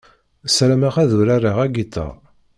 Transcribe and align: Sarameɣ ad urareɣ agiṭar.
Sarameɣ 0.55 0.95
ad 1.03 1.11
urareɣ 1.19 1.57
agiṭar. 1.65 2.15